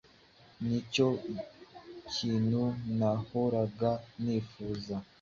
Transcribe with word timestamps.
Nicyo 0.67 1.07
kintu 2.13 2.63
nahoraga 2.97 3.91
nifuza. 4.23 4.95